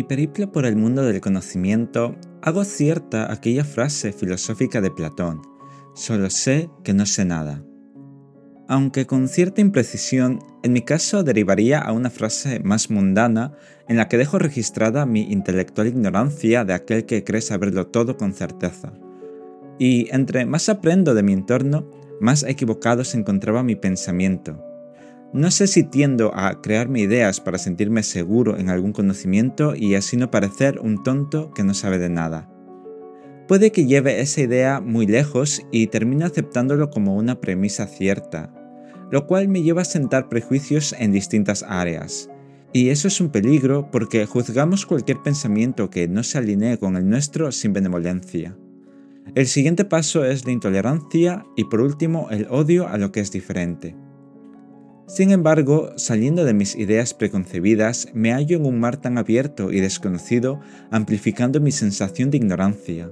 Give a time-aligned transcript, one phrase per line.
[0.00, 5.42] Mi periplo por el mundo del conocimiento, hago cierta aquella frase filosófica de Platón,
[5.94, 7.62] solo sé que no sé nada.
[8.66, 13.52] Aunque con cierta imprecisión, en mi caso derivaría a una frase más mundana
[13.88, 18.32] en la que dejo registrada mi intelectual ignorancia de aquel que cree saberlo todo con
[18.32, 18.94] certeza.
[19.78, 21.90] Y entre más aprendo de mi entorno,
[22.22, 24.64] más equivocado se encontraba mi pensamiento,
[25.32, 30.16] no sé si tiendo a crearme ideas para sentirme seguro en algún conocimiento y así
[30.16, 32.50] no parecer un tonto que no sabe de nada.
[33.46, 38.52] Puede que lleve esa idea muy lejos y termine aceptándolo como una premisa cierta,
[39.10, 42.28] lo cual me lleva a sentar prejuicios en distintas áreas.
[42.72, 47.08] Y eso es un peligro porque juzgamos cualquier pensamiento que no se alinee con el
[47.08, 48.56] nuestro sin benevolencia.
[49.36, 53.30] El siguiente paso es la intolerancia y por último el odio a lo que es
[53.30, 53.96] diferente.
[55.10, 59.80] Sin embargo, saliendo de mis ideas preconcebidas, me hallo en un mar tan abierto y
[59.80, 60.60] desconocido,
[60.92, 63.10] amplificando mi sensación de ignorancia.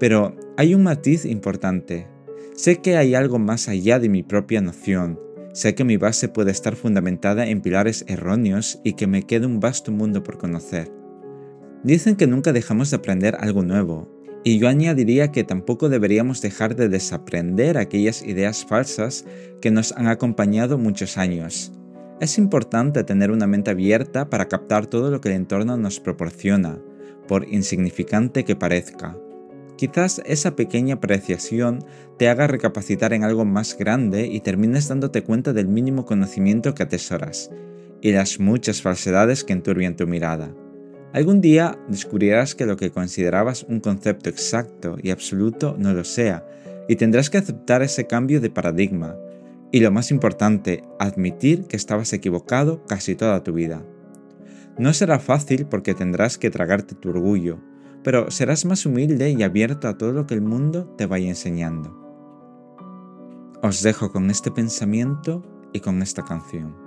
[0.00, 2.08] Pero hay un matiz importante.
[2.56, 5.20] Sé que hay algo más allá de mi propia noción.
[5.52, 9.60] Sé que mi base puede estar fundamentada en pilares erróneos y que me queda un
[9.60, 10.90] vasto mundo por conocer.
[11.84, 14.15] Dicen que nunca dejamos de aprender algo nuevo,
[14.46, 19.24] y yo añadiría que tampoco deberíamos dejar de desaprender aquellas ideas falsas
[19.60, 21.72] que nos han acompañado muchos años.
[22.20, 26.78] Es importante tener una mente abierta para captar todo lo que el entorno nos proporciona,
[27.26, 29.18] por insignificante que parezca.
[29.76, 31.84] Quizás esa pequeña apreciación
[32.16, 36.84] te haga recapacitar en algo más grande y termines dándote cuenta del mínimo conocimiento que
[36.84, 37.50] atesoras
[38.00, 40.54] y las muchas falsedades que enturbian tu mirada.
[41.12, 46.46] Algún día descubrirás que lo que considerabas un concepto exacto y absoluto no lo sea,
[46.88, 49.16] y tendrás que aceptar ese cambio de paradigma.
[49.72, 53.82] Y lo más importante, admitir que estabas equivocado casi toda tu vida.
[54.78, 57.58] No será fácil porque tendrás que tragarte tu orgullo,
[58.04, 62.06] pero serás más humilde y abierto a todo lo que el mundo te vaya enseñando.
[63.62, 65.42] Os dejo con este pensamiento
[65.72, 66.85] y con esta canción.